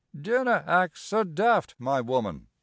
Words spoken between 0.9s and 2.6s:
sae daft, my wooman.